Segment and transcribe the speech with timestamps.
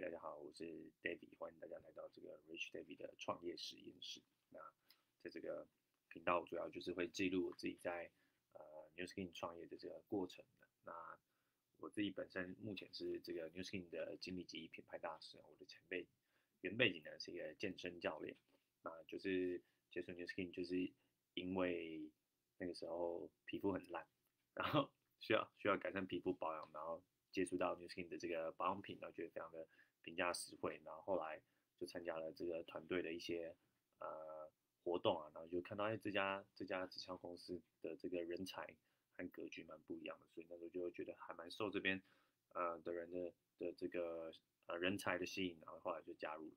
[0.00, 0.64] 大家好，我是
[1.02, 4.22] David，欢迎大家来到这个 Rich David 的创业实验室。
[4.50, 4.60] 那
[5.20, 5.66] 在这个
[6.08, 8.08] 频道，主要就是会记录我自己在
[8.52, 8.60] 呃
[8.96, 10.68] New Skin 创业的这个过程的。
[10.84, 10.92] 那
[11.78, 16.06] 我自己本身目前是这个 New Skin 的经理级品牌大使，我的前辈
[16.60, 18.36] 原背景呢是一个健身教练，
[18.82, 19.60] 那就是
[19.90, 20.92] 接触 New Skin 就是
[21.34, 22.08] 因为
[22.58, 24.06] 那个时候皮肤很烂，
[24.54, 27.02] 然后需要需要改善皮肤保养，然后。
[27.30, 29.68] 接触到 New Skin 的这个保养品，然后觉得非常的
[30.08, 31.38] 评价实惠，然后后来
[31.78, 33.54] 就参加了这个团队的一些
[33.98, 34.50] 呃
[34.82, 38.66] 活动啊，然后就看到哎这家这家直销公司的这个人才
[39.18, 42.00] 和格局蛮不一样的，所以那时候就觉得还蛮受这边
[42.54, 44.32] 呃的人的的这个
[44.64, 46.50] 呃人才的吸引，然后后来就加入。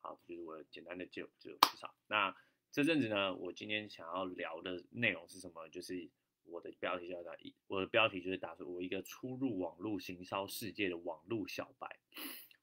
[0.00, 1.94] 好，这就是我简单的就就介绍。
[2.08, 2.34] 那
[2.72, 5.68] 这阵子呢，我今天想要聊的内容是什么？
[5.68, 6.10] 就是。
[6.50, 12.00] 我的标题叫打一，我的标题就是打出我一个初入网络行销世界的网络小白。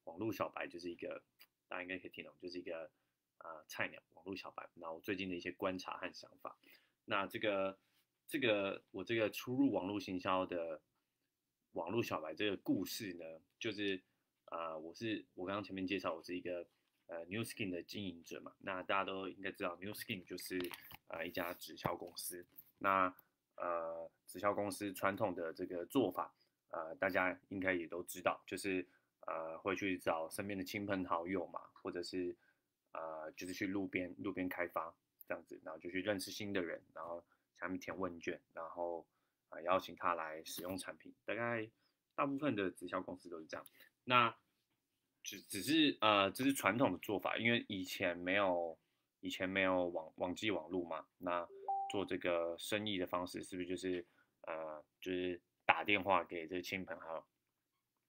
[0.06, 1.22] 网络小白就是一个
[1.68, 2.90] 大家应该可以听懂，就是一个
[3.40, 4.68] 呃菜鸟网络小白。
[4.76, 6.58] 然后最近的一些观察和想法。
[7.06, 7.78] 那这个
[8.28, 10.82] 这个我这个初入网络行销的
[11.74, 13.26] 网络小白这个故事呢，
[13.60, 14.02] 就是
[14.46, 16.66] 啊我是我刚刚前面介绍我是一个
[17.08, 18.56] 呃 New Skin 的经营者嘛。
[18.60, 20.60] 那大家都应该知道 New Skin 就是
[21.10, 22.46] 呃一家直销公司。
[22.78, 23.16] 那
[23.58, 26.36] 呃，直销公司传统的这个做法，
[26.72, 28.86] 呃，大家应该也都知道，就是
[29.26, 32.36] 呃，会去找身边的亲朋好友嘛，或者是
[32.94, 34.96] 呃，就是去路边路边开发
[35.28, 37.24] 这样子，然后就去认识新的人，然后
[37.60, 39.06] 下面填问卷，然后
[39.50, 41.14] 啊邀请他来使用产品。
[41.26, 41.70] 大概
[42.16, 43.66] 大部分的直销公司都是这样。
[44.04, 44.36] 那
[45.24, 48.78] 只只是呃，这是传统的做法，因为以前没有
[49.20, 51.48] 以前没有网网际网路嘛，那。
[51.92, 54.04] 做这个生意的方式是不是就是
[54.42, 57.26] 呃，就是打电话给这亲朋好友？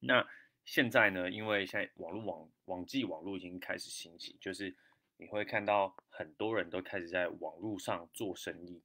[0.01, 0.27] 那
[0.67, 1.31] 现在呢？
[1.31, 4.75] 因为现在网络网网际网络已经开始兴起，就是
[5.17, 8.79] 你会看到很多人都开始在网络上做生意。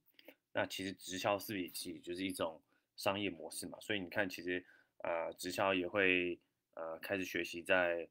[0.54, 2.58] 那其实直销是其实就是一种
[2.96, 4.64] 商业模式嘛，所以你看，其实
[5.02, 6.38] 呃，直销也会
[6.72, 8.08] 呃开始学习在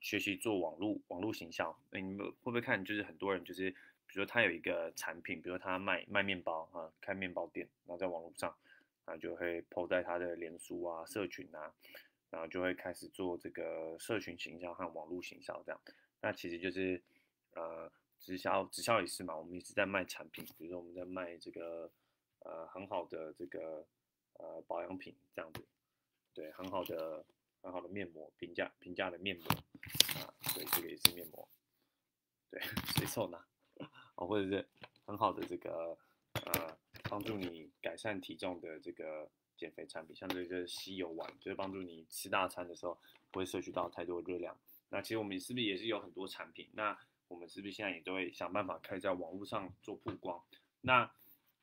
[0.00, 1.76] 学习做网络网络行销。
[1.90, 2.82] 那你们会不会看？
[2.82, 3.74] 就是很多人就是。
[4.06, 8.54] 比如说他有一个产品，比如他卖卖面包啊，开面包店，然后在网络上，
[9.06, 11.72] 啊就会 PO 在他的脸书啊、社群啊，
[12.34, 15.80] 然后就会开始做这个社群行销和网络行销这样。
[16.20, 17.00] 那其实就是
[17.52, 21.88] 呃直销，直销也是嘛，我们一直在卖产品，比如说我们在卖这个
[22.40, 23.86] 呃很好的这个
[24.32, 25.64] 呃保养品这样子，
[26.34, 27.24] 对，很好的
[27.62, 29.46] 很好的面膜，平价平价的面膜
[30.18, 31.48] 啊，对，这个也是面膜，
[32.50, 32.60] 对，
[32.96, 33.40] 谁送的？
[34.16, 34.66] 哦，或者是
[35.06, 35.96] 很好的这个
[36.32, 39.30] 呃，帮助你改善体重的这个
[39.64, 42.98] 减肥产品，像这个吸油丸，就是帮助你吃大餐的时候
[43.30, 44.54] 不会摄取到太多热量。
[44.90, 46.68] 那其实我们是不是也是有很多产品？
[46.72, 46.98] 那
[47.28, 50.38] 我们是不是现在也都会想办法开在网络上做曝光？
[50.82, 51.10] 那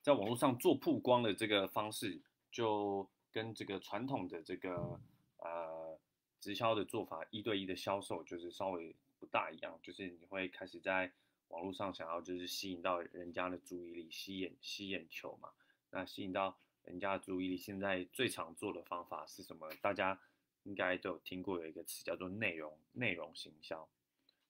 [0.02, 2.20] 在网络上做曝光的这个方式，
[2.52, 5.00] 就跟这个传统的这个
[5.38, 5.96] 呃
[6.40, 11.12] 直销的做法，一对一的销售，就是稍微不大一样，就是你会开始在。
[11.52, 15.50] 网络上想要就是吸引到人家的注意力，吸眼吸眼球嘛。
[15.90, 19.70] 那吸引到人家注意力，现在最常做的方法是什么？
[19.82, 20.20] 大家
[20.64, 23.88] 应该都有听过有一个词叫做内容内容行销。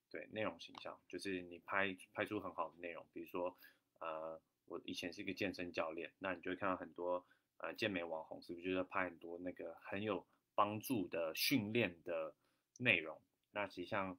[0.09, 3.57] 对，内容行销就是你拍拍出很好的内容，比如说
[3.99, 7.25] 呃，我以前是一个健身教练，那你就会看到很多
[7.57, 10.25] 呃健美网红是不是就是拍很多那个很有
[10.55, 12.35] 帮助的训练的
[12.79, 13.21] 内容？
[13.51, 14.17] 那其实像。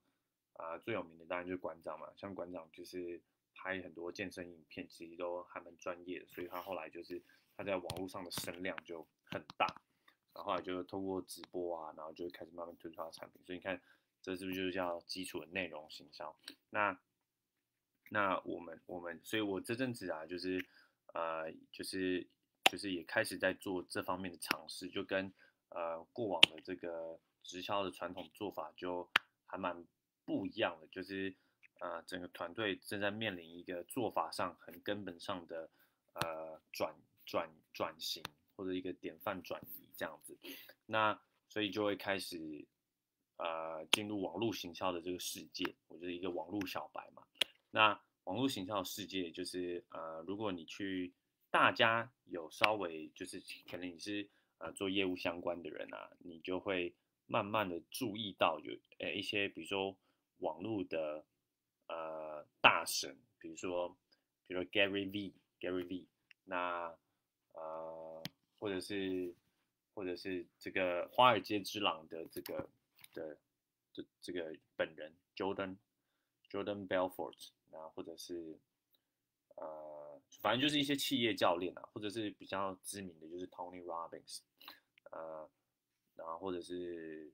[0.54, 3.18] 啊，最有名的当然就是馆长嘛，像馆长就是
[3.54, 7.22] 拍很多健身影片，其实都还蛮专业的，所以他后来就是
[7.56, 9.66] 他在网络上的声量就很大，
[10.34, 13.80] 然后后来就通过直播啊，然后就开始慢慢推出他的产品，所以你看
[14.20, 16.36] 这是不是就是叫基础的内容行销？
[16.70, 16.98] 那
[18.10, 20.64] 那我们我们，所以我这阵子啊，就是
[21.14, 22.26] 呃，就是
[22.70, 25.32] 就是也开始在做这方面的尝试，就跟
[25.70, 29.10] 呃过往的这个直销的传统做法就
[29.46, 29.84] 还蛮。
[30.24, 31.34] 不一样的就是，
[31.80, 35.68] 呃，整个团队正在面临一个做法上很根本上的
[36.12, 38.22] 呃转转转型，
[38.56, 40.38] 或者一个典范转移这样子，
[40.86, 42.66] 那所以就会开始
[43.36, 47.22] 呃进入网络行销的这个世界，我就是一个网络小白嘛。
[47.70, 51.12] 那网络行销的世界就是呃，如果你去
[51.50, 54.28] 大家有稍微就是可能你是
[54.58, 56.94] 呃做业务相关的人啊，你就会
[57.26, 59.96] 慢慢的注意到有呃一些比如说。
[60.38, 61.24] 网络的
[61.86, 63.96] 呃大神，比如说，
[64.44, 66.08] 比如说 Gary V，Gary V，
[66.42, 66.92] 那
[67.52, 68.22] 呃
[68.58, 69.34] 或者是
[69.94, 72.68] 或者是这个华尔街之狼的这个
[73.12, 73.38] 的
[73.92, 75.76] 这这个本人 Jordan
[76.50, 78.58] Jordan Belfort，那或者是
[79.56, 84.40] 呃，反正就是一些企业教练啊，或者是比较知名的就是 Tony Robbins，
[85.10, 85.48] 呃，
[86.14, 87.32] 然后或者是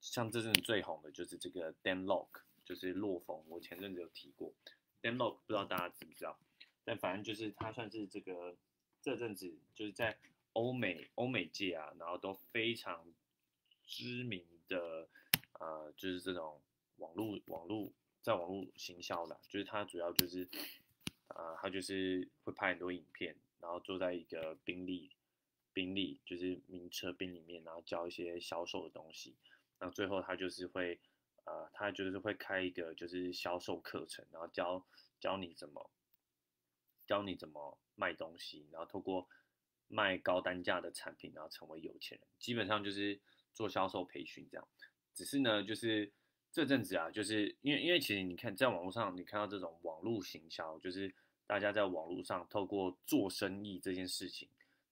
[0.00, 2.28] 像这阵最红的就是这个 Dan Lok，
[2.64, 4.52] 就是洛冯，我前阵子有提过
[5.00, 6.38] Dan Lok，不知道大家知不知道？
[6.84, 8.54] 但反正就是他算是这个
[9.04, 10.16] 这阵子就是在
[10.54, 13.06] 欧美欧美界啊，然后都非常
[13.86, 15.06] 知名的
[15.60, 16.58] 呃，就是这种
[16.96, 17.92] 网络网络
[18.22, 20.48] 在网络行销的，就是他主要就是
[21.28, 25.10] 呃，他就是会拍很多影片，然后坐在一个宾利
[25.74, 29.36] 宾利就是名车宾里面，然后教一些销售的东西，
[29.78, 30.98] 然后最后他就是会
[31.44, 34.82] 呃，他就是会开一个就是销售课程，然后教
[35.20, 35.90] 教你怎么。
[37.06, 39.28] 教你怎么卖东西，然后透过
[39.88, 42.26] 卖高单价的产品，然后成为有钱人。
[42.38, 43.20] 基本上就是
[43.52, 44.66] 做销售培训这样。
[45.12, 46.10] 只是呢，就是
[46.50, 51.14] 这阵子啊，就是因为因为其实你看，在网络上你看到这种网络行销，就是
[51.46, 54.48] 大家在网络上透过做生意这件事情，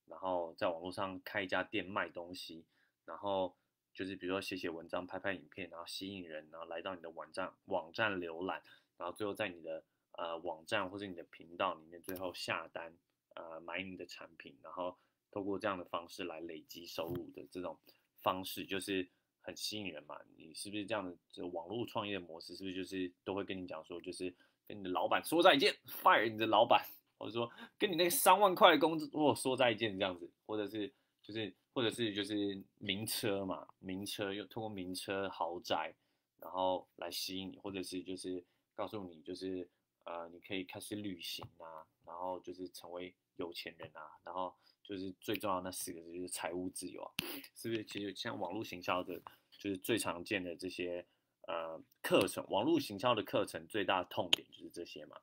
[0.07, 2.65] 然后在网络上开一家店卖东西，
[3.05, 3.57] 然后
[3.95, 8.63] 就是比如说写写文章、拍拍影片，然后吸引人，然后来到你的网站网站浏览，
[8.99, 9.83] 然后最后在你的。
[10.13, 12.95] 呃，网站或者你的频道里面，最后下单，
[13.35, 14.95] 呃，买你的产品，然后
[15.31, 17.79] 透过这样的方式来累积收入的这种
[18.21, 19.09] 方式，就是
[19.41, 20.21] 很吸引人嘛。
[20.37, 21.17] 你是不是这样的？
[21.31, 24.35] 这网络创业的模式，是不是就是都会跟你讲说，就是
[24.69, 26.87] 跟你的老板说再见，fire 你的老板，
[27.17, 30.93] 或者说跟你那个三万块的工资我说再见这样子，或者是
[31.23, 35.95] 就是或者是就是名车嘛，名车又通过名车豪宅，
[36.39, 38.45] 然后来吸引你，或者是就是
[38.75, 39.67] 告诉你就是。
[40.05, 44.53] 呃，你可以开始旅行啊，然后就是成为有钱人啊，然后
[44.83, 47.13] 就是最重要那四个字就是财务自由啊，
[47.55, 47.85] 是不是？
[47.85, 49.21] 其实像网络行销的，
[49.53, 51.07] 就是最常见的这些
[51.47, 55.17] 呃课程，网络行销的课程最大的痛点就是这些嘛，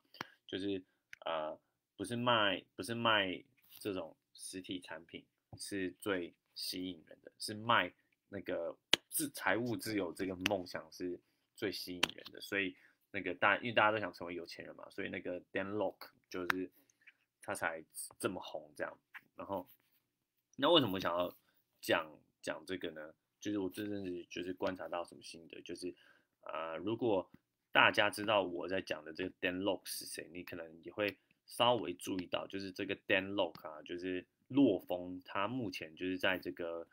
[0.46, 0.82] 就是
[1.26, 1.58] 呃
[1.96, 3.44] 不是卖不是卖
[3.78, 5.22] 这种实体产品
[5.58, 7.92] 是最吸引人的，是卖
[8.30, 8.74] 那个
[9.10, 11.20] 自财务自由这个梦想是
[11.54, 12.74] 最吸引人的，所以。
[13.12, 15.96] 那个大，因为大家都想成为有钱人嘛，所以那个 Dan Lok
[16.28, 16.70] 就是
[17.42, 17.84] 他才
[18.18, 18.98] 这么红这样。
[19.36, 19.68] 然后，
[20.56, 21.34] 那为什么想要
[21.80, 22.10] 讲
[22.42, 23.14] 讲这个呢？
[23.40, 25.94] 就是我真正是就是观察到什么心得，就是
[26.42, 27.30] 啊，如果
[27.72, 36.86] 大家知道我在讲的这个 Dan Lok 是谁，你可能也会稍微注意到，就是这个 Dan Lok 啊，就是洛风，他目前就是在这个。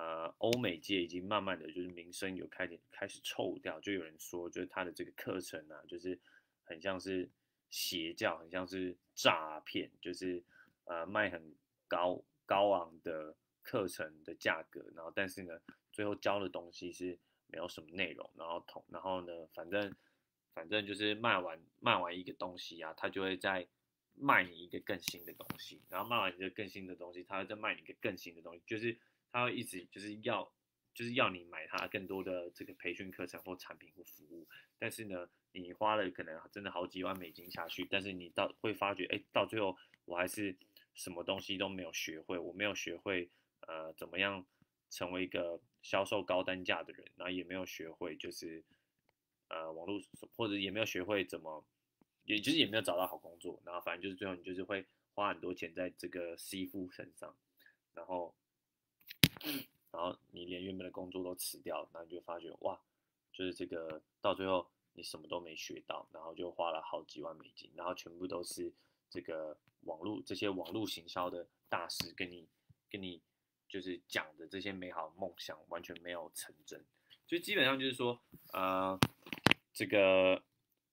[0.00, 6.18] 呃，欧美界已经慢慢的就是名声有开始开始臭掉，就有人说，就是他的这个课程啊，就是
[6.64, 7.28] 很像是
[7.68, 10.42] 邪教，很像是诈骗，就是
[10.84, 11.54] 呃卖很
[11.86, 15.60] 高高昂的课程的价格，然后但是呢，
[15.92, 19.94] 最后教的东西是没有什么内容，然后同然后呢，反正
[20.54, 23.68] 反正就是卖完卖完一个东西啊，他就会再
[24.14, 28.96] 卖你一个更新的东西，然后卖完一个更新的东西，他再卖你一个更新的东西，就是。
[29.32, 30.52] 他会一直就是要，
[30.92, 34.48] 就是要你买他更多的这个培训课程或产品或服务，
[34.78, 40.56] 但是呢，你花了可能真的好几万美金下去，但是你到会发觉，哎，到最后我还是
[40.94, 43.30] 什么东西都没有学会，我没有学会
[43.68, 44.44] 呃怎么样
[44.90, 48.64] 成为一个销售高单价的人，然后也没有学会就是
[49.48, 50.00] 呃网络
[50.34, 51.64] 或者也没有学会怎么，
[52.24, 54.84] 也就是也没有找到好工作，然后反正就是最后你就是会
[55.14, 57.36] 花很多钱在这个 C 夫身上，
[57.94, 58.34] 然后。
[59.92, 62.80] 然后你连原本的工作都辞掉，然后你就发觉哇，
[63.32, 68.72] 就是这个到最后你什么都没学到，然后就花了好几万美金，然后全部都是
[69.08, 72.46] 这个网络这些网络行销的大师跟你
[72.88, 73.20] 跟你
[73.68, 76.84] 就是讲的这些美好梦想完全没有成真，
[77.26, 78.20] 就基本上就是说
[78.52, 78.96] 呃
[79.72, 80.40] 这个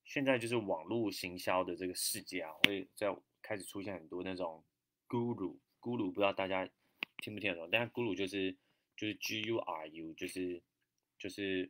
[0.05, 4.63] 现在就是网络行销的这个世界啊，会在开始出现很多那种
[5.07, 6.67] guru guru，不知道大家。
[7.17, 7.69] 听不听得懂？
[7.71, 8.55] 但是 guru 就是
[8.95, 10.61] 就是 G U R U，就是
[11.17, 11.69] 就是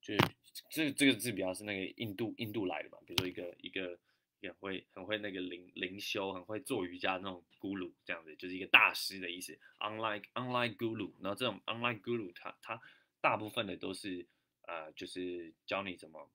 [0.00, 0.20] 就是
[0.60, 3.98] 这这个字比较是那个印度印度来的嘛，比如说一个一个
[4.40, 9.58] 也会很会那个灵灵修，很会做瑜伽那种 guru 这样子，就是一个大师的意思。
[9.78, 12.80] Unlike unlike guru，然后这种 unlike guru，他他
[13.20, 14.26] 大部分的都是
[14.62, 16.30] 呃就是教你怎么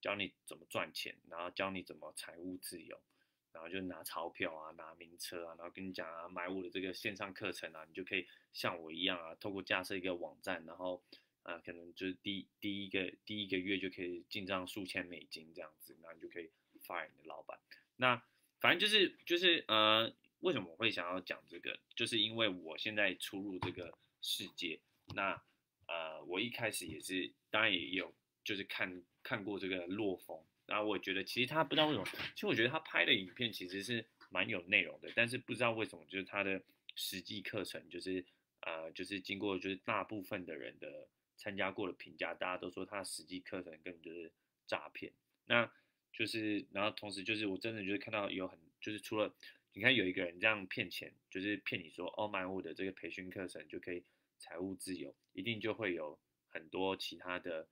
[0.00, 3.00] 教你怎么赚钱，然后教你怎么财务自由。
[3.56, 11.02] 然后就拿钞票啊，拿名车啊，然后跟你讲啊，买我的这个线上课程啊，你就可以像我一样啊，透过架设一个网站，然后
[11.42, 16.50] 啊，可能就是第第一个第一个月就可以进账数千美金这样子，那你就可以
[16.86, 17.58] fire 你的老板。
[17.96, 18.22] 那
[18.60, 21.78] 反正就是就是呃，为什么我会想要讲这个？
[21.94, 24.78] 就是因为我现在出入这个世界，
[25.14, 25.42] 那
[25.88, 28.12] 呃，我一开始也是，当然也有
[28.44, 32.04] 就是看看过这个洛风，然后我觉得其实他不知道为什么，
[32.34, 36.60] 其实我觉得他拍的影片其实是蛮有内容的，但是不知道为什么就是他的
[36.94, 38.24] 实际课程就是
[38.60, 44.30] 呃就是经过就是大部分的人的参加过的评价，大家都说他实际课程根本就是
[44.66, 45.12] 诈骗，
[45.46, 45.70] 那
[46.12, 49.34] 就是然后同时就是我真的就是看到有很就是除了
[49.72, 54.02] 你看有一个人这样骗钱，就是骗你说哦买我的这个培训课程就可以。
[54.38, 56.18] 财务自由一定就会有
[56.48, 57.66] 很多其他的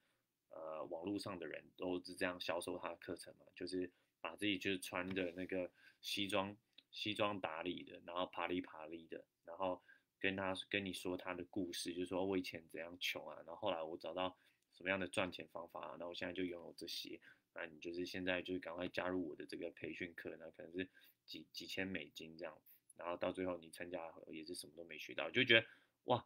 [0.55, 5.71] 呃网络上的人都是这样销售他的课程嘛，就是把自己就是穿的那个
[6.01, 6.57] 西装
[6.91, 9.83] 西装打理的，然后爬里爬里的，然后
[10.19, 14.39] 跟他跟你说他的故事，就是说我以前怎样穷啊，然后后来我找到
[14.73, 17.21] 什么样的赚钱方法啊，那我现在就拥有这些，
[17.53, 20.89] 那你就是现在就是赶快加入我的这个培训课，那可能是
[21.27, 22.57] 几几千美金这样，
[22.97, 25.67] 然后到最后你参加也是什么都没学到，就觉得
[26.05, 26.25] 哇。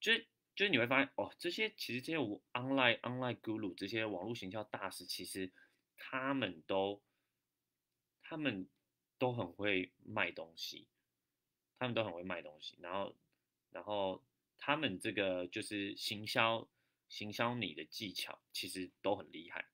[0.00, 2.18] 就是就是你会发现哦，这些其实这些
[2.52, 5.50] online online guru 这些网络行销大师，其实
[5.96, 7.02] 他们都
[8.22, 8.68] 他们
[9.18, 10.86] 都很会卖东西，
[11.78, 13.16] 他们都很会卖东西，然后
[13.70, 14.22] 然后
[14.56, 16.68] 他们这个就是行销
[17.08, 19.66] 行销你的技巧其实都很厉害，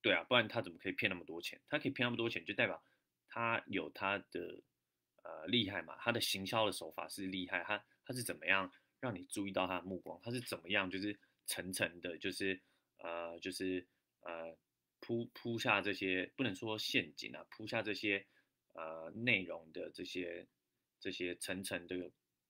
[0.00, 1.60] 对啊，不然他怎么可以骗那么多钱？
[1.68, 2.82] 他可以骗那么多钱，就代表
[3.28, 4.62] 他有他的
[5.24, 7.84] 呃厉害嘛，他的行销的手法是厉害，他。
[8.02, 10.20] 他是怎么样让你注意到他的目光？
[10.22, 12.60] 他是怎么样就是层层的，就是
[12.98, 13.86] 呃，就是
[14.20, 14.56] 呃
[15.00, 18.24] 铺铺下这些不能说陷阱啊，铺下这些
[18.74, 20.46] 呃内容的这些
[21.00, 21.96] 这些层层的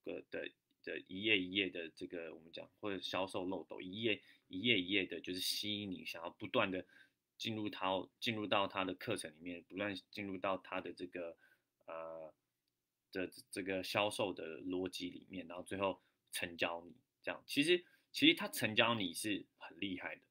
[0.04, 0.50] 个的
[0.82, 6.84] 的一页一页的这个我们讲或者销售漏斗，一页一页一页的，就是吸引你想要不断的
[7.38, 11.36] 进入他进入到他的课程里面，不断进入到他的这个
[11.86, 12.32] 呃。
[13.12, 16.00] 的这个销售的逻辑里面，然后最后
[16.32, 20.22] 成交你这样，其实其实他成交你是很厉害的，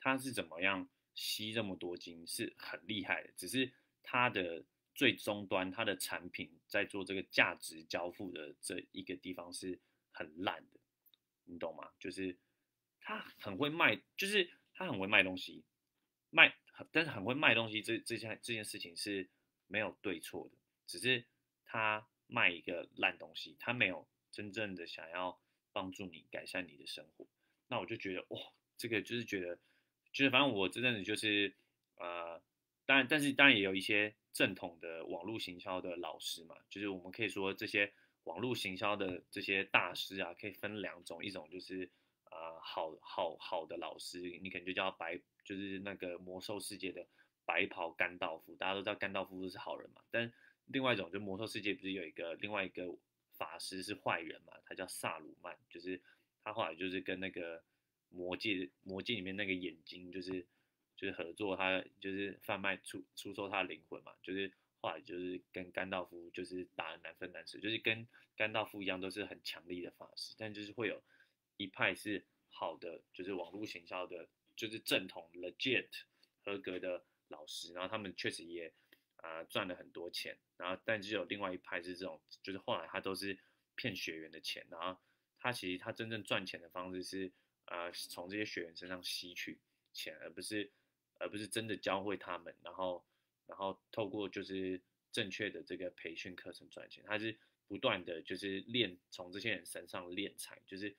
[0.00, 4.64] 他是怎么样吸这么多金是很厉害的，只是他的
[4.94, 9.78] 最终端他的产品在做这个价值交付的这一个地方是
[10.10, 10.80] 很烂的，
[11.44, 11.90] 你懂吗？
[11.98, 12.36] 就是
[13.00, 15.64] 他很会卖，就是他很会卖东西，
[16.30, 16.56] 卖，
[16.92, 19.28] 但是很会卖东西这这件这件事情是
[19.66, 21.24] 没有对错的，只是
[21.64, 22.06] 他。
[22.30, 25.40] 卖一个烂东西，他没有真正的想要
[25.72, 27.26] 帮助你改善你的生活，
[27.68, 28.40] 那我就觉得哇，
[28.76, 29.56] 这个就是觉得，
[30.12, 31.54] 就是反正我真的就是，
[31.96, 32.40] 呃，
[32.86, 37.92] 当然，但是当然也有一些正统的网络行销的老师嘛，就是我们可以说这些
[38.24, 41.90] 网络行销的这些大师啊，可以分两种，一种就是
[42.24, 47.06] 啊好好好的老师，你可能就叫白，就是那个魔兽世界的
[47.44, 50.32] 白袍甘道夫，大家都知道甘道夫是好人嘛，但
[50.66, 52.84] 另外一种，就魔兽世界不是有一个另外一个
[53.38, 54.52] 法师是坏人嘛？
[54.66, 55.98] 他叫萨鲁曼，就是
[56.42, 57.62] 他后来就是跟那个
[58.10, 60.44] 魔界魔界里面那个眼睛，就是
[60.96, 64.12] 就是合作，他就是贩卖出出售他的灵魂嘛。
[64.22, 71.02] 就是后来就是跟甘道夫就是打的难分难舍，就是跟甘道夫一样都是很强力的法师，但就是会有
[71.56, 75.88] 一派是好的，就是网络行销的，就是正统 legit
[76.44, 78.72] 合格的老师，然后他们确实也。
[79.18, 83.36] 啊，赚了很多钱，然后但是有另外一派是这种，就是后来他都是
[83.74, 85.00] 骗学员的钱，然后
[85.38, 87.32] 他其实他真正赚钱的方式是，
[87.66, 89.58] 呃，从这些学员身上吸取
[89.92, 90.70] 钱，而不是
[91.18, 93.04] 而不是真的教会他们，然后
[93.46, 100.96] 然后透过就是正确的这个培训课程赚钱，他是不断的就是练从这些人身上练财，就是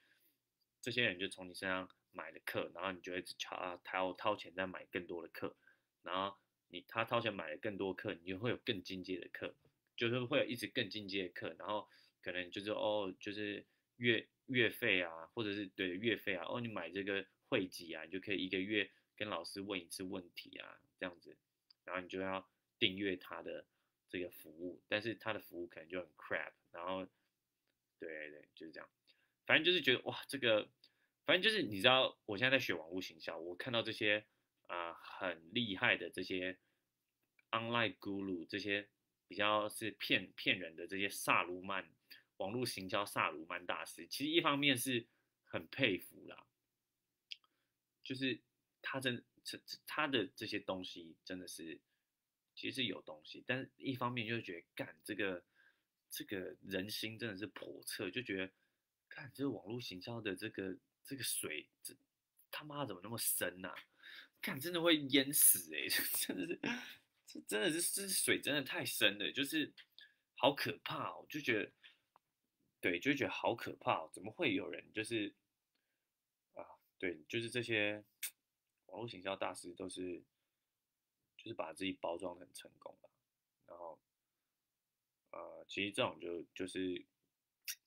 [0.81, 5.55] 这些人就从你身上买了课，然后你就会掏掏掏钱再买更多的课，
[6.03, 6.37] 然后。
[6.71, 9.55] 你他掏钱买了更多课，你就会有更进阶的课，
[9.97, 11.87] 就是会有一直更进阶的课，然后
[12.21, 13.65] 可能就是哦，就是
[13.97, 21.35] 月月费啊，或者是对月费啊，哦，你买这个会籍啊，你就可以一个月跟老师问一次问题啊，这样子，
[21.83, 22.47] 然后你就要
[22.77, 23.65] 订阅他的
[24.07, 27.03] 这个服务，但是他的服务可能就很 crap，然后
[27.99, 28.87] 对对，就是这样，
[29.47, 30.69] 反正就是觉得哇，这个
[31.25, 34.25] 反正就是你知道，我现在在学网络行销，我看到这些。
[34.69, 36.59] 啊，很厉害的这些
[37.49, 38.87] online guru，这些
[39.27, 41.89] 比较是骗骗人的这些萨鲁曼
[42.37, 45.07] 网络行销萨鲁曼大师，其实一方面是
[45.45, 46.45] 很佩服啦，
[48.03, 48.39] 就是
[48.83, 51.79] 他真这他的这些东西真的是
[52.53, 55.43] 其实是有东西，但是一方面就觉得干这个
[56.11, 58.51] 这个人心真的是叵测，就觉得
[59.09, 61.95] 看这个网络行销的这个这个水，这
[62.51, 63.73] 他妈怎么那么深呐？
[64.41, 65.87] 看，真的会淹死哎！
[66.27, 66.59] 真的是，
[67.25, 69.73] 这真的是，这水真的太深了，就是
[70.35, 71.25] 好可怕哦！
[71.29, 71.71] 就觉得，
[72.81, 74.09] 对，就觉得好可怕哦！
[74.13, 75.33] 怎么会有人就是
[76.53, 76.63] 啊
[76.97, 78.03] 对，就是这些
[78.87, 80.23] 网络行销大师都是，
[81.37, 83.09] 就是把自己包装的很成功吧。
[83.67, 83.99] 然后，
[85.31, 87.05] 呃，其实这种就就是，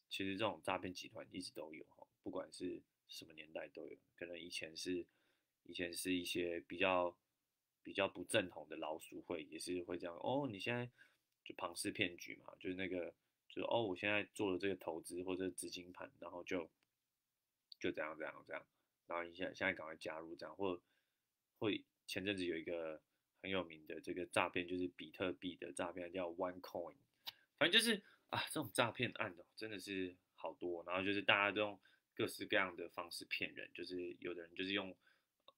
[0.08, 3.96] 其实这种诈骗集团一直都有哈，不管是什么年代都有。
[4.14, 5.04] 可能以前是，
[5.64, 7.16] 以前是一些比较
[7.82, 10.16] 比较不正统的老鼠会，也是会这样。
[10.16, 10.90] 哦，你现在
[11.44, 13.12] 就庞氏骗局嘛，就是那个，
[13.48, 16.70] 就是哦，我现在做了这个投资或者资金盘，然后就
[17.78, 18.64] 就这样这样这样。
[19.06, 20.80] 然后你现现在赶快加入这样，或
[21.58, 23.02] 会前阵子有一个
[23.40, 26.94] 很有名的这个诈骗，就是比特币的诈骗，叫 OneCoin。
[27.58, 30.82] 反正就是啊，这种诈骗案的真的是好多。
[30.84, 31.80] 然后就是大家都用
[32.14, 34.94] 各式各样的方式骗人，就是有的人就是用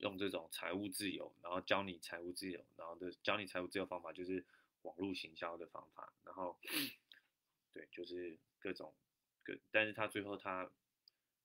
[0.05, 4.45] 用这种财务自由，然后教你财务自由，然后的教你财务自由方法就是
[4.83, 6.13] 网络行销的方法。
[6.25, 6.57] 然后
[7.73, 8.95] 对，就是各种
[9.43, 10.71] 各，但是他最后他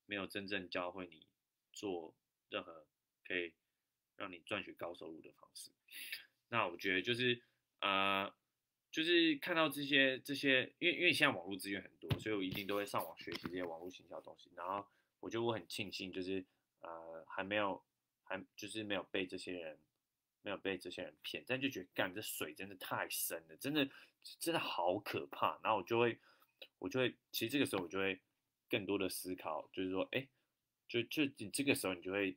[0.06, 1.26] 没有真正教会你。
[1.72, 2.12] 做
[2.50, 2.84] 任何
[3.24, 3.54] 可以
[4.16, 5.70] 让你赚取高收入的方式，
[6.48, 7.40] 那我觉得就是
[7.78, 8.34] 啊，
[8.90, 14.50] 就是看到这些这些，因为因为现在网络资源很多，所以我一定都会上网学习这些网络行销东西。
[14.56, 14.84] 然后
[15.20, 16.44] 我觉得我很庆幸，就是
[16.80, 17.80] 呃还没有
[18.30, 19.78] 还就是没有被这些人
[20.40, 23.86] 没有被这些人骗，但就觉得干这水真的太深了，真的
[24.38, 25.60] 真的好可怕。
[25.62, 26.18] 然后我就会
[26.78, 28.18] 我就会其实这个时候我就会
[28.70, 30.26] 更多的思考，就是说哎。
[30.92, 32.36] 就就你这个时候，你就会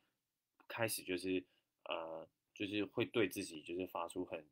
[0.67, 1.43] 开始就是
[1.85, 4.45] 呃，就是会对自己就是发出很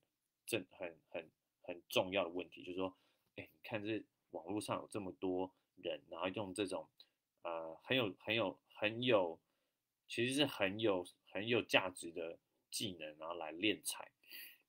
[0.47, 1.29] 正很很
[1.61, 2.97] 很重要的问题，就是说，
[3.35, 6.89] 哎，你看这网络上有这么多人，然后用这种
[7.43, 9.39] 呃很有很有很有，
[10.11, 12.37] 其实是很有很有价值的
[12.69, 14.11] 技能，然后来练财。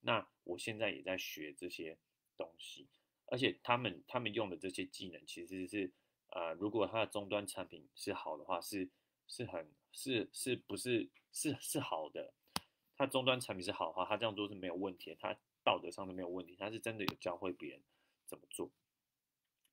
[0.01, 1.99] 那我现在也在学这些
[2.37, 2.87] 东西，
[3.27, 5.91] 而且他们他们用的这些技能，其实是
[6.29, 8.89] 呃，如果他的终端产品是好的话，是。
[9.29, 12.35] 是很是是不是是是好的，
[12.97, 17.83] 他终端产品是好的话，他这样做是没有问题，他道德上是没有问题，他是真的有教会别人
[18.27, 18.71] 怎么做，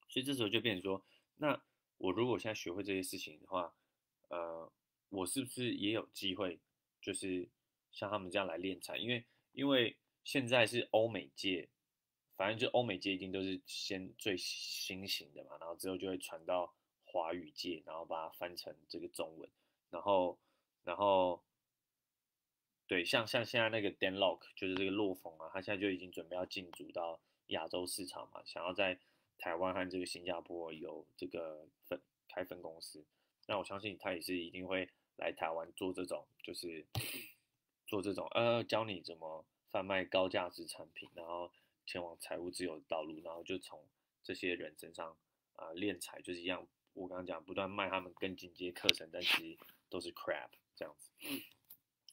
[0.08, 1.04] 所以这时候就变成说，
[1.36, 1.62] 那
[1.98, 3.74] 我如果现在学会这些事情的话，
[4.30, 4.72] 呃，
[5.10, 6.60] 我是不是也有机会，
[7.02, 7.48] 就是
[7.92, 8.98] 像他们这样来练才？
[8.98, 11.70] 因为因为现在是欧美界，
[12.36, 16.74] 反正就欧美界一定都是先最新型的嘛，然后之后就会传到。
[17.12, 19.50] 华语界，然后把它翻成这个中文，
[19.90, 20.38] 然后，
[20.84, 21.42] 然后，
[22.86, 29.00] 对，像像现在那个 Dan Lock，就是这个洛风啊，他现在就已经准备要进驻到亚洲市场嘛，想要在
[29.40, 33.04] 台湾和这个新加坡有这个分开分公司。
[33.48, 34.88] 那我相信他也是一定会
[35.20, 36.86] 来台湾做这种，就是
[37.86, 41.52] 做这种呃，教你怎么贩卖高价值产品，然后
[41.86, 43.84] 前往财务自由的道路，然后就从
[44.24, 45.16] 这些人身上
[45.56, 46.68] 啊练财，就是一样。
[46.94, 49.58] 我刚刚讲不断卖他们更进阶课程，但其实
[49.90, 51.12] 都是 crap 这样子。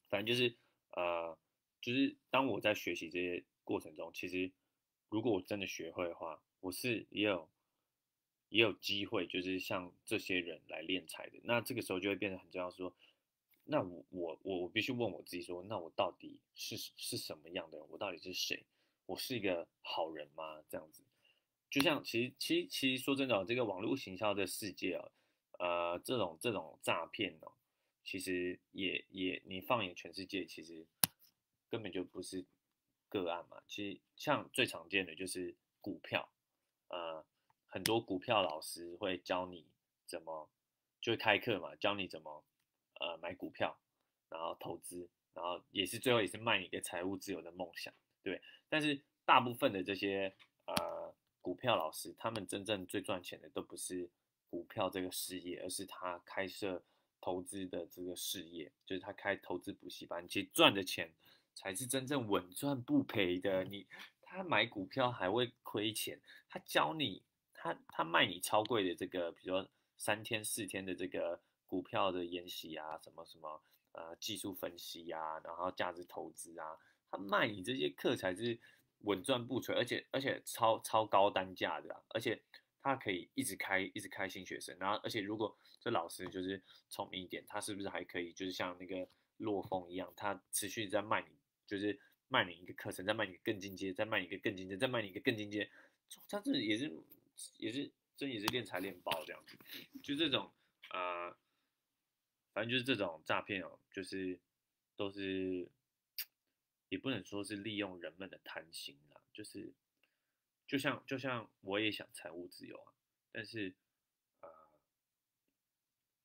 [0.09, 0.55] 反正就是
[0.91, 1.37] 呃，
[1.81, 4.53] 就是当我在学习这些过程中，其实
[5.09, 7.49] 如果我真的学会的话，我是也有
[8.49, 11.39] 也有机会，就是像这些人来练财的。
[11.45, 12.93] 那这个时候就会变得很重要，说
[13.65, 17.87] 那我我我必须问我自己说，那我到底是是什么样的人？
[17.91, 18.65] 我到底是谁？
[19.07, 20.63] 我是一个好人吗？
[20.69, 21.03] 这样子。
[21.69, 25.11] 就像其实其实其实说真的，这个网络行销的世界啊，
[25.59, 27.53] 呃，这种这种诈骗哦，
[28.05, 30.87] 其实也也你放眼全世界，其实
[31.69, 32.45] 根本就不是
[33.09, 33.61] 个案嘛。
[33.67, 36.29] 其实像最常见的就是股票，
[36.89, 37.25] 呃，
[37.77, 39.67] 很多股票老师会教你
[40.07, 40.49] 怎么，
[41.03, 42.43] 就会开课嘛，教你怎么
[43.01, 43.79] 呃买股票，
[44.31, 48.41] 然后投资，然后也是最后也是卖你一个财务自由的梦想，对。
[48.71, 50.35] 但是大部分的这些
[50.65, 51.15] 呃。
[51.43, 54.11] 股票老师，他们真正最赚钱的都不是
[54.51, 56.83] 股票这个事业，而是他开设
[57.21, 61.09] 投资的这个事业，就是他开投资补习班，其实赚的钱
[61.55, 63.63] 才是真正稳赚不赔的。
[63.63, 63.87] 你
[64.23, 67.23] 他买股票还会亏钱，他教你，
[67.75, 76.79] 他他卖你超贵的这个，比如说三天四天的这个股票的研习啊，什么什么呃技术分析啊，然后价值投资啊，
[77.11, 78.59] 他卖你这些课才是。
[79.01, 82.43] 稳赚不赔，而且而且超超高单价的，而且
[82.81, 91.29] 他可以一直开一直开新学生，然后而且如果这老师就是聪明一点，他是不是还可以就是像那个洛风一样，他持续在卖你，
[91.67, 95.71] 就是卖你一个课程，再卖你更进阶，再卖你一个更进阶，再卖你一个更进阶，
[96.29, 96.91] 他这也是
[97.59, 99.59] 也是真也是练财练爆这样子，
[100.03, 100.53] 就这种
[100.89, 101.31] 啊，
[102.53, 104.41] 反正就是这种诈骗哦，就是
[104.97, 105.71] 都是。
[106.89, 109.75] 也不能说是利用人们的贪心啦，就是
[110.69, 112.95] 就像就像我也想财务自由啊，
[113.33, 113.75] 但是
[114.41, 114.49] 呃，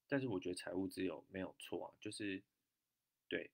[0.08, 2.43] 但是我觉得财务自由没有错啊，就是
[3.28, 3.50] 对，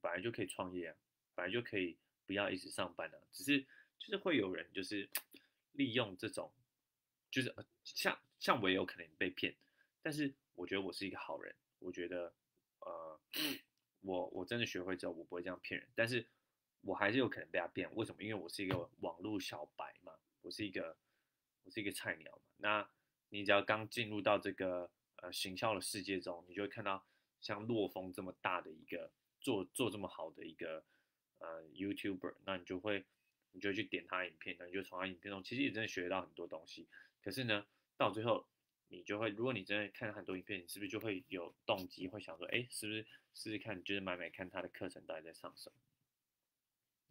[0.00, 0.96] 本来就可以创业啊，
[1.36, 3.64] 本来就可以不要一直上班啊，只是
[3.96, 5.08] 就是会有人就是
[5.74, 6.52] 利用这种，
[7.30, 9.54] 就是像像我也有可能被骗，
[10.02, 12.32] 但是我觉得我是一个好人，我觉得
[12.80, 13.20] 呃，
[14.00, 16.26] 我我真的学会之后，我不会这样骗人，但是
[16.82, 18.22] 我还是有可能被他骗，为什么？
[18.22, 20.12] 因为我是一个网络小白嘛，
[20.42, 20.96] 我是一个
[21.64, 22.90] 我是一个菜鸟嘛，那
[23.30, 27.04] 你只要刚进入到这个呃行销的世界中，你就会看到
[27.40, 30.84] 像洛风这么大的一个做做这么好的一个
[31.38, 33.04] 呃 YouTuber，那你就会
[33.52, 36.88] 你就去点他影片，那你就从他影片中其实也真的学到很多东西，
[37.22, 38.46] 可是呢，到最后。
[38.90, 45.76] 你就会，如果你真的看了很多影片，你是不是就会有动机，会想说，哎，是不是试试看，就是买买看他的课程到底在上什么？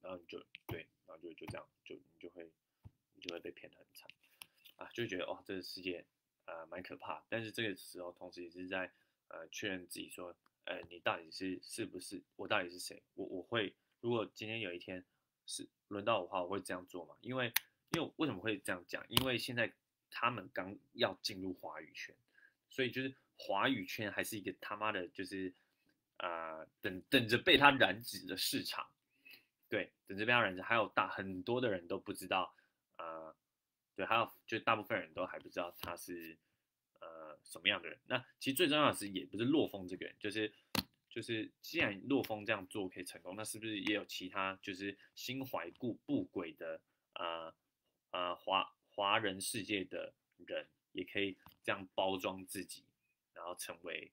[0.02, 2.50] 然后你就对，然后就就这样，就你就会，
[3.13, 4.10] 你就会被骗得很惨
[4.78, 6.04] 啊，就觉得哦，这个世界
[6.46, 7.24] 呃蛮可怕。
[7.30, 8.91] 但是这个时候，同时也是在
[9.28, 13.04] 呃确认自己说，呃，你到底是是不是我到底是谁？
[13.13, 15.06] 我我会，如果今天有一天
[15.46, 17.15] 是轮到我的话，我会这样做嘛？
[17.22, 17.54] 因为
[17.89, 19.06] 因为为什么会这样讲？
[19.10, 19.72] 因为现在。
[20.10, 22.15] 他们刚要进入华语圈，
[22.70, 25.54] 所以就是华语圈还是一个他妈的，就是
[26.17, 28.88] 啊等等着被他染指的市场，
[29.70, 32.56] 对，等着被他染指，还有大很多的人都不知道，
[32.98, 33.36] 呃，
[33.96, 36.38] 对，还有就大部分人都还不知道他是
[37.00, 38.00] 呃什么样的人。
[38.08, 40.52] 那其实最重要的是，也不是洛风这个人，就是
[41.10, 46.82] 就是既然洛风这样做可以成功，那是不是也有其他就是心怀故不轨的
[47.13, 47.54] 啊
[48.10, 48.74] 啊华？
[48.98, 50.12] 华人世界的
[50.48, 52.84] 人也可以这样包装自己，
[53.32, 54.12] 然后成为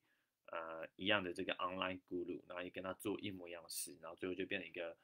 [0.53, 4.95] 呃一样的这个 online guru，然后也跟他做一模一样的事，然后最后就变成一个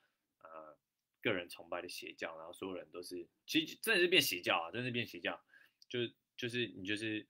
[0.42, 0.76] 呃
[1.22, 5.42] 个人崇拜的邪教，然后所有人都是其实真的是变邪教啊，真的是变邪教，
[5.88, 6.00] 就
[6.36, 7.26] 就是你就是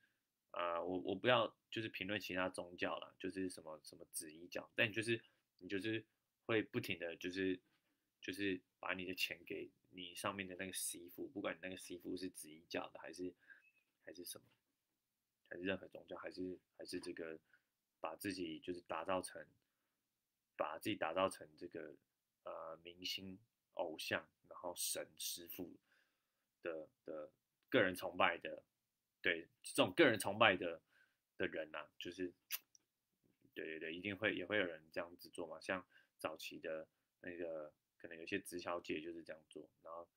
[0.51, 5.23] 呃我我不要就是评论其他宗教了，就是什么什么子一教，但你就是
[5.59, 6.03] 你就是
[6.45, 7.57] 会不停的就是
[8.21, 9.69] 就是把你的钱给。
[9.93, 13.33] 你上面的那个媳妇，不管你那个媳妇是紫衣教的，还是
[14.05, 14.45] 还是什么，
[15.49, 17.37] 还是任何宗教，还是还是这个，
[17.99, 19.45] 把自己就是打造成，
[20.55, 21.93] 把自己打造成这个
[22.43, 23.37] 呃明星
[23.73, 25.75] 偶像，然后神师傅
[26.61, 27.29] 的的
[27.69, 28.63] 个人崇拜的，
[29.21, 30.81] 对这种个人崇拜的
[31.37, 32.33] 的人呐，就是
[33.53, 35.85] 对对对，一定会也会有人这样子做嘛，像
[36.17, 36.87] 早期的
[37.19, 37.73] 那个。
[38.01, 40.07] 可能有些直销界就是这样做，然后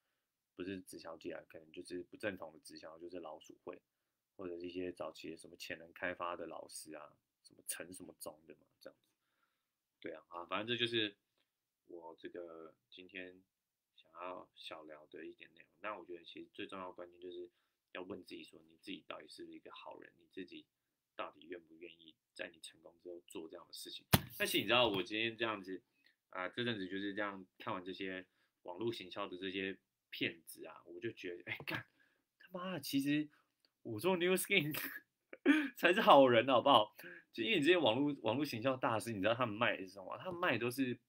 [0.55, 3.79] 不是直销界啊，可能就是不正统的直销，就是老鼠会，
[4.35, 9.13] 或者是一些早期的什么潜能开发的老师啊，什么陈什么宗的嘛，这样子。
[9.99, 11.15] 对啊，啊，反正这就是
[11.85, 13.43] 我这个今天
[13.95, 15.69] 想要小聊的一点内容。
[15.81, 17.47] 那我觉得其实最重要的关键就是
[17.91, 20.11] 要问自己说，你自己到底是不是一个好人？
[20.17, 20.65] 你自己
[21.15, 24.03] 到底愿不愿意在你成功之后做这样的事情？
[24.39, 25.83] 但是你知道我今天这样子。
[26.35, 28.25] 啊，这阵子就是这样，看完这些
[28.63, 29.77] 网络行销的这些
[30.09, 31.85] 骗子啊，我就觉得，哎，干
[32.37, 33.29] 他妈的，其实
[33.83, 34.77] 我做 New Skin
[35.77, 36.93] 才是好人，好不好？
[37.31, 40.17] 就因为这些网络网络行销大师，你知道他们卖的是什么？
[40.17, 40.99] 他们卖的都是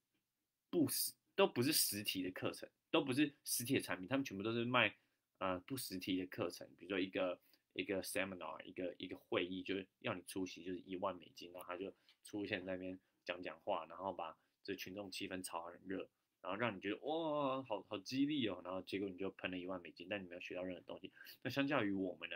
[0.71, 4.95] 不实，都不是实体的课程，都不是实体的产品，他们全部都是卖
[5.39, 7.41] 呃不实体的课程，比如说一个
[7.73, 14.39] 一个 seminar，一个一个会议，就是要你出席，就是一万美金，然后他就出现在那边讲讲话，然后把。
[14.67, 16.09] 这群众气氛炒很热，
[16.43, 21.13] 然后让你觉得哇，好好激励哦，然后结果你就喷了一万美金，但你没有学到任何东西。
[21.43, 22.35] 那相较于我们呢，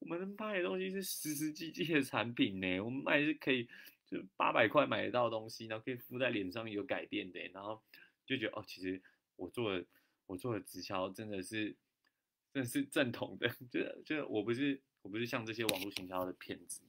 [0.00, 3.68] 我们卖的东西是实实际际的产品呢，我们卖是可以
[4.06, 7.80] 就八百块买得到的东西，然后可以敷在脸上有改变的，然后
[8.26, 9.00] 就觉得哦，其实
[9.36, 9.86] 我做的
[10.26, 11.76] 我做的直销真的是
[12.52, 16.82] 真的是正统的， 就就我不是我不是像这些网络行销的骗子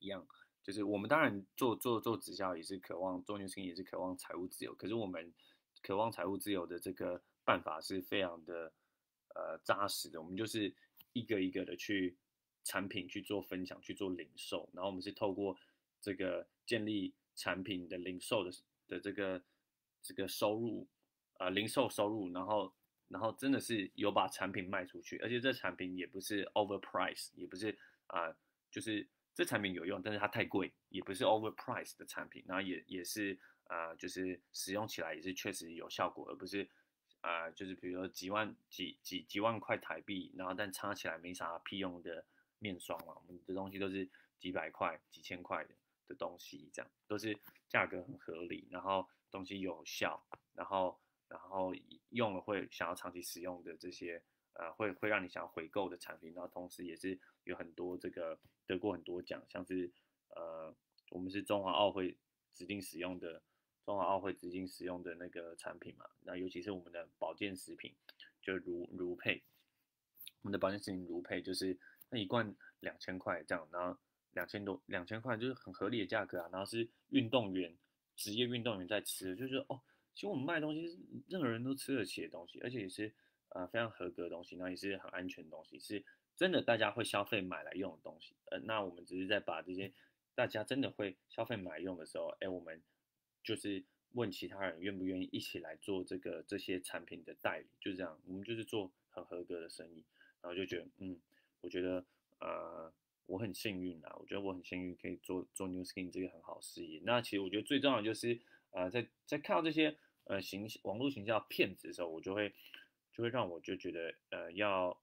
[0.00, 0.26] 一样。
[0.66, 5.32] 就是我们当然做做做直销也是渴望做牛星也是渴望财务自由，可是我们
[5.80, 8.72] 渴望财务自由的这个办法是非常的
[9.36, 10.20] 呃扎实的。
[10.20, 10.74] 我们就是
[11.12, 12.16] 一个一个的去
[12.64, 15.56] 产品去做分享，去做零售，然后我们是透过
[16.00, 18.50] 这个建立产品的零售的
[18.88, 19.40] 的这个
[20.02, 20.88] 这个收入
[21.34, 22.74] 啊零售收入，然后
[23.06, 28.34] 然后真的是有把产品卖出去，而且这产品也不是 overprice，也不是啊
[28.68, 29.06] 就是。
[29.36, 36.66] 这产品有用，但是它太贵，也不是 overpriced 的产品，然后也也是啊，就是使用起来也是确实有效果，而不是
[37.20, 42.24] 啊，就是比如说几万几几几万块台币，然后但擦起来没啥屁用的
[42.60, 45.74] 面霜嘛，我们的东西都是几百块、几千块的
[46.08, 51.74] 的东西，这样都是价格很合理，然后东西有效，然后然后
[52.08, 54.22] 用了会想要长期使用的这些。
[54.58, 59.90] 呃，会会让你想回购的产品，然后同时也是有很多这个得过很多奖，像是
[60.34, 60.74] 呃，
[61.10, 62.16] 我们是中华奥会
[62.54, 63.42] 指定使用的，
[63.84, 66.06] 中华奥会指定使用的那个产品嘛。
[66.22, 67.94] 那尤其是我们的保健食品，
[68.40, 69.42] 就如如配，
[70.40, 73.98] 我们的保健食品如配就是那一罐两千块这样，然后
[74.32, 76.48] 两千多两千块就是很合理的价格啊。
[76.50, 77.76] 然后是运动员，
[78.14, 79.82] 职业运动员在吃，就是哦，
[80.14, 83.14] 其实我们卖东西是任何人都吃得起的东西，而且也是
[83.56, 86.04] 呃非常合格的东西，那也是很安全的东西，是。
[86.36, 89.90] 真的，大家会消费买来用的东西，呃，那我们只是在把这些
[90.34, 92.82] 大家真的会消费买用的时候，哎，我们
[93.42, 100.04] 就是问其他人愿不愿意一起来做这个这些产品的代理，就这样，我们就是做很合格的生意，
[100.42, 101.18] 然后就觉得，嗯，
[101.62, 102.04] 我觉得，
[102.40, 102.92] 呃，
[103.24, 107.00] 我很幸运啊，我觉得我很幸运可以做做 New Skin 这个很好事业。
[107.02, 108.38] 那其实我觉得最重要的就是，
[108.72, 112.52] 呃，在在看到这些呃行网络形象骗子的时候，我就会
[113.16, 115.00] 就会让我就觉得，呃，要。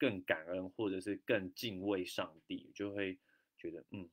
[0.00, 3.18] 更感恩，或者是更敬畏上帝，就会
[3.58, 4.08] 觉得，嗯，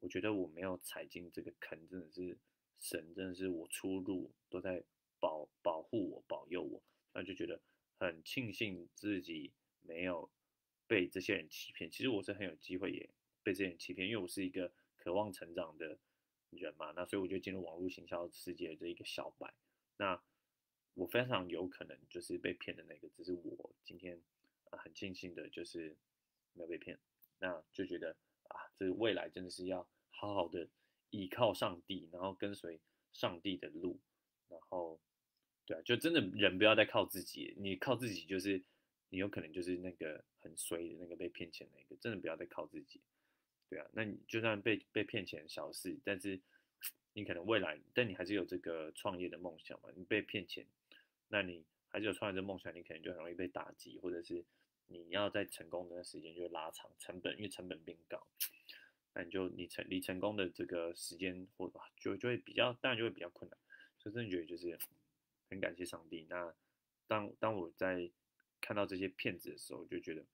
[0.00, 2.36] 我觉得我没有踩进这个坑，真的是
[2.78, 4.84] 神，真的是我出入都在
[5.18, 6.82] 保保护我、保佑我，
[7.14, 7.58] 那就觉得
[7.98, 10.30] 很庆幸自己没有
[10.86, 11.90] 被这些人欺骗。
[11.90, 13.08] 其实我是很有机会也
[13.42, 15.98] 被这些人欺骗，因为我是一个渴望成长的
[16.50, 19.54] 人嘛，那所以我就进入网络行销世界的一个小白，
[19.96, 20.22] 那
[20.94, 24.20] 我非常有可能就是被骗的那个，只是我今天。
[24.72, 25.96] 很庆幸的就是
[26.52, 26.98] 没有被骗，
[27.38, 28.14] 那就觉得
[28.48, 30.68] 啊，这未来真的是要好好的
[31.08, 32.78] 依靠上帝，然后跟随
[33.14, 33.98] 上帝的路，
[34.46, 35.00] 然后
[35.64, 38.62] 对啊，就真的人不要再靠自己，你靠自己就是
[39.08, 43.00] 你有可能就是那个很衰的那个被骗钱那个，真的不要再靠自己，
[43.70, 46.38] 对啊，那你就算被被骗钱小事，但是
[47.14, 50.66] 你可能未来，但你还是有这个创业的梦想嘛，你被骗钱，
[51.28, 54.44] 那你还是有创业的梦想，你可能就很容易被打击，或者是。
[54.90, 58.26] 你要在成功的时间就拉长成本，因为成本变高，
[59.12, 63.58] 那你就你成离成功的这个时间或就就会比较，当然就会比较困难。
[63.98, 64.78] 所以真的觉得就是
[65.50, 66.26] 很感谢上帝。
[66.30, 66.54] 那
[67.06, 68.10] 当当我在
[68.62, 70.24] 看到这些骗子的时候，就觉得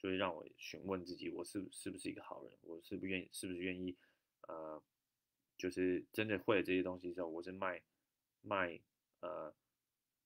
[0.00, 2.52] 就会让我询问自己，我是是不是一个好人？
[2.62, 3.96] 我是不愿意，是不是愿意？
[4.48, 4.82] 呃，
[5.56, 7.80] 就是真的会了这些东西之后，我是卖
[8.40, 8.80] 卖
[9.20, 9.54] 呃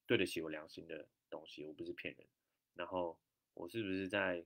[0.07, 2.27] 对得起我良心的东西，我不是骗人。
[2.75, 3.19] 然后。
[3.59, 4.45] 我是不是在，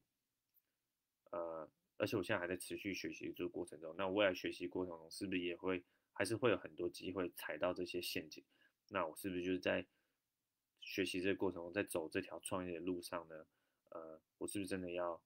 [1.33, 8.45] 呃，而且我现在还在持续学习这个过程中，那未来学习过程中是不是也会还是会有很多机会踩到这些陷阱？
[8.87, 9.85] 那我是不是就是在
[10.81, 13.45] 学习这个过程中，在走这条创业的路上呢？
[13.89, 15.21] 呃，我是不是真的要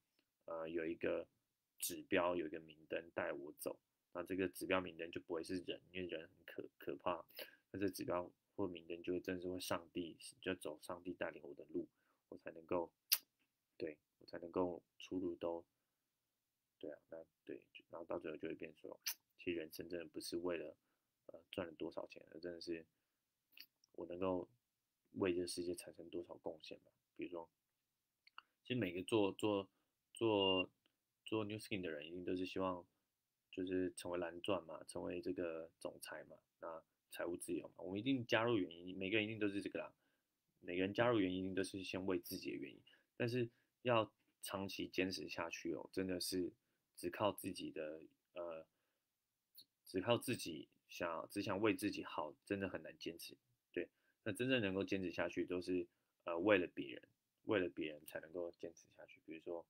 [0.45, 1.27] 呃有一个
[1.77, 3.79] 指标，有一个明灯带我走？
[4.13, 7.23] 那这个指标明灯就不会是人，因为人很可可怕，
[7.69, 11.87] 那这指标或明灯就会真是会上帝，就走上帝带领我的路，
[12.29, 12.91] 我才能够。
[13.77, 15.65] 对我才能够出入都，
[16.79, 18.97] 对啊，那对，然后到最后就会变说，
[19.37, 20.77] 其实人生真的不是为了
[21.25, 22.85] 呃赚了多少钱，而真的是
[23.91, 24.47] 我能够
[25.15, 26.91] 为这个世界产生多少贡献吧。
[27.17, 27.49] 比如说，
[28.63, 29.67] 其实每个做做
[30.13, 30.69] 做
[31.25, 32.85] 做 New Skin 的人，一定都是希望
[33.51, 37.75] 就是成为蓝钻嘛，成为这个总裁嘛，那财务自由嘛。
[37.77, 39.93] 我们一定加入原因，每个人一定都是这个啦。
[40.59, 42.81] 每个人加入原因，都是先为自己的原因，
[43.17, 43.49] 但是。
[43.85, 46.51] 要长期坚持下去哦，真的是
[46.95, 48.01] 只靠自己的
[48.33, 48.65] 呃，
[49.85, 53.37] 只靠自己想只想为自己好，真的很难坚持。
[53.71, 53.87] 对，
[54.23, 55.85] 那真正能够坚持下去，都是
[56.23, 57.07] 呃为了别人，
[57.43, 59.21] 为了别人才能够坚持下去。
[59.23, 59.63] 比如说，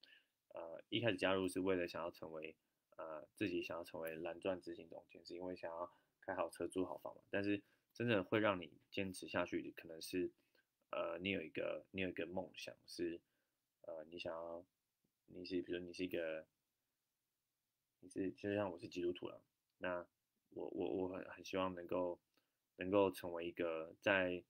[0.54, 2.56] 呃，一开始加入是为了想要成为
[2.96, 5.92] 呃自己想要成为蓝钻执行总监，是因为想要
[6.26, 7.22] 开好车住好房嘛。
[7.30, 7.62] 但是
[7.94, 10.32] 真正会让你坚持下去，可能是
[10.92, 13.22] 呃你有一个你有一个梦想是。
[13.88, 14.66] 呃，你想要，
[15.28, 16.48] 你是比如你是一个，
[18.00, 19.44] 你是就像我是基督徒了，
[19.78, 20.04] 那
[20.50, 22.20] 我我我很很希望能够
[22.78, 24.44] 能够成为一个在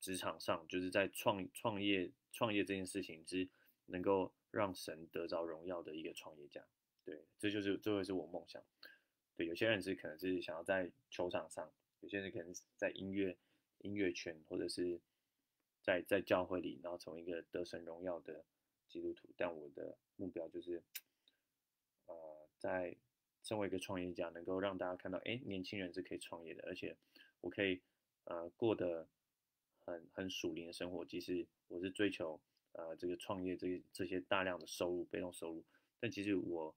[0.00, 3.48] 职场上，就是在创创业创业这件事情之
[3.86, 6.66] 能够让神得着荣耀的一个创业家，
[7.04, 8.60] 对，这就是这会是我梦想。
[9.38, 13.38] 对，有些人是可能是想要在球场上，有些人可能是在音乐
[13.78, 15.00] 音乐圈或者是。
[15.80, 18.44] 在在教会里，然后成为一个得神荣耀的
[18.88, 19.26] 基督徒。
[19.38, 20.82] 但我的目标就是，
[22.04, 22.94] 呃，在
[23.42, 26.94] 身为一个创业家，能够让大家看到，哎，年轻人是可以创业的，而且
[27.40, 27.80] 我可以
[28.24, 29.08] 呃过得
[29.78, 31.06] 很很属灵的生活。
[31.06, 32.38] 即使我是追求
[32.72, 35.64] 呃这个创业这这些大量的收入、被动收入，
[36.00, 36.74] 但其实我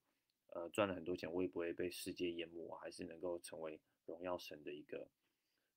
[0.51, 5.09] 呃赚了很多钱，我也不会被世界淹没，我还是能够成为荣耀神的一个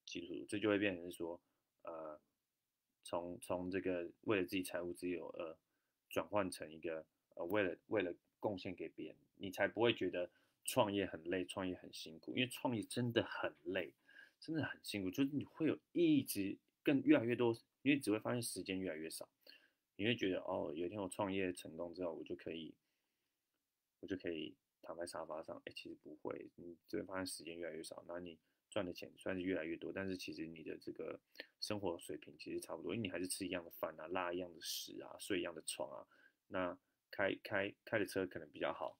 [0.05, 0.45] 基督徒。
[0.45, 1.41] 这就会变成说，
[1.83, 2.19] 呃。
[3.07, 5.55] 从从这个为了自己财务自由而
[6.09, 10.27] 转换成一个呃为了为了贡献给别人，你才不会觉得
[10.63, 13.93] 创业很累，创业很辛苦，因为创业真的很累，
[14.39, 19.29] 真的很辛苦，就是你会有一直更越来越多，因为只会发现时间越来越少，
[19.97, 22.73] 你会觉得哦，有一天我创业成功之后，我就可以，
[23.99, 28.37] 我就可以躺在沙发上，哎，其实不会，你只会发现时间越来越少，那你
[28.69, 31.19] 赚的钱虽然是越来越多，但是其实你的这个
[31.59, 36.07] 生活水平其实差不多，因为你还是吃一样的饭啊，拉一样的屎啊，睡一样的床啊，
[36.47, 36.77] 那
[37.09, 38.97] 开开开的车可能比较好。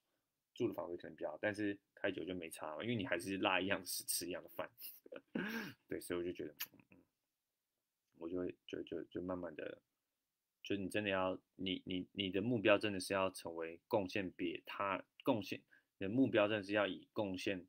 [0.53, 4.71] 住的房子可能比较好，但是开久就没差了，因为你还是拉一样屎吃一样的饭，
[5.85, 6.55] 对，所以我就觉得，
[6.91, 6.97] 嗯，
[8.17, 9.81] 我就会就就就慢慢的，
[10.63, 15.61] 就你真的要，你你你的目标真的是要成为贡献别他贡献，
[15.97, 17.65] 你的目标真的是要以贡献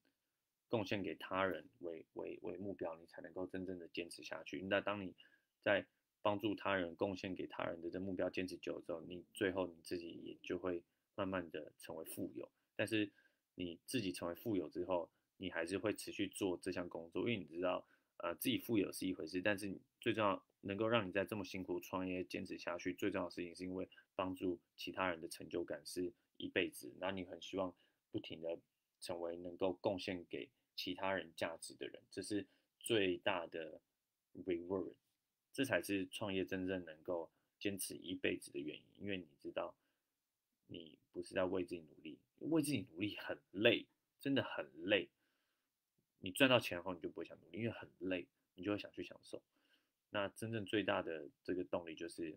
[0.69, 4.63] 贡献给他人为为为目标，你才能够真正的坚持下去。
[4.63, 5.15] 那当你
[5.63, 5.87] 在
[6.23, 10.83] 帮助他人、贡献给他人的这目标坚持久了之后，你最后你自己也就会
[11.15, 12.51] 慢慢的成为富有。
[12.75, 13.11] 但是
[13.55, 17.87] 你自己成为富有之后，你还是会持续做这项工作，因为你知道，
[18.17, 27.73] 呃，自己富有是一回事，但是你最重要能够让你在这么辛苦创业坚持下去，最重要的事情是因为帮助其他人的成就感是一辈子，那你很希望
[28.11, 28.59] 不停的
[29.01, 32.47] 成为能够贡献给其他人价值的人，这是
[32.81, 33.81] 最大的
[34.45, 34.95] reward，
[35.53, 39.75] 这才是创业真正能够坚持一辈子的原因，因为你知道。
[40.69, 43.87] 你不是在为自己努力，为自己努力很累，
[44.19, 45.09] 真的很累。
[46.19, 49.41] 你赚到钱后，你就不会想努力，因为很累，你就会想去享受。
[50.11, 52.37] 那真正最大的这个动力就是，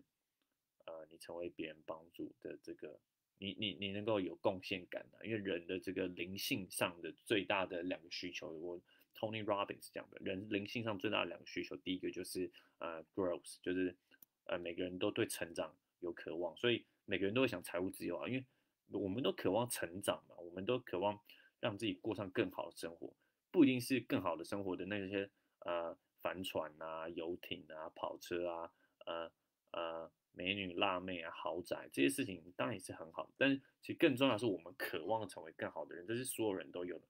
[0.86, 3.00] 呃，你成为别人帮助的这个，
[3.40, 5.26] 你你你能够有贡献感的。
[5.26, 8.80] 因为人的这个灵性上的最大的两个需求，我
[9.16, 12.48] Tony Robbins 讲的，人灵性上最大的两个需求，第一个就是
[12.78, 13.96] 呃 growth，就是
[14.44, 16.84] 呃每个人都对成长有渴望，所以。
[17.06, 18.44] 每个人都会想财务自由啊，因为
[18.92, 21.18] 我们都渴望成长嘛，我们都渴望
[21.58, 23.12] 让自己过上更好的生活，
[23.50, 25.28] 不一定是更好的生活的那些
[25.64, 28.72] 呃帆船啊、游艇啊、跑车啊、
[29.06, 29.32] 呃
[29.72, 37.06] 呃美女辣妹啊、豪宅这些事情，当然也是很好，但是其实更重要的是我们渴望成为更好的人，这是所有人都有的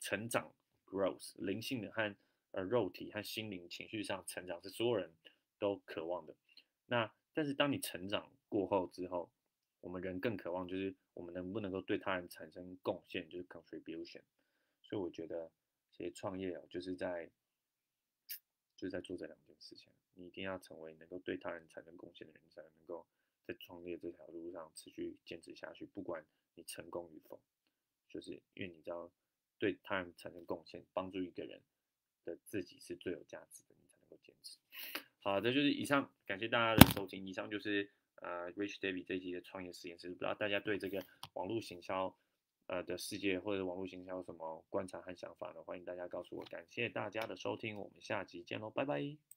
[0.00, 0.52] 成长
[0.84, 2.14] growth，灵性的和
[2.52, 5.12] 呃肉体和心灵情绪上成长是所有人
[5.58, 6.34] 都渴望的。
[6.86, 9.30] 那但是当你成长过后之后，
[9.80, 14.22] 我们人更渴望，就是我们能不能够对他人产生贡献，就是 contribution。
[14.82, 15.50] 所以我觉得，
[15.92, 17.30] 其实创业哦，就是在，
[18.76, 19.90] 就是在做这两件事情。
[20.14, 23.06] 你一定要成为能够对他人产生贡献的人，才能够
[23.46, 25.86] 在创业这条路上持续坚持下去。
[25.86, 26.24] 不管
[26.54, 27.40] 你成功与否，
[28.08, 29.10] 就是因为你知道，
[29.58, 31.60] 对他人产生贡献，帮助一个人
[32.24, 34.58] 的自己是最有价值的，你才能够坚持。
[35.20, 37.26] 好的，就是以上，感谢大家的收听。
[37.26, 37.90] 以上就是。
[38.22, 42.16] 呃，Rich David 这一集的创业实验室，不知道大家对这个网络行销
[42.68, 45.62] 呃的世界或者网络行销有什么观察和想法呢？
[45.62, 46.44] 欢迎大家告诉我。
[46.44, 49.33] 感谢大家的收听，我们下集见喽，拜拜。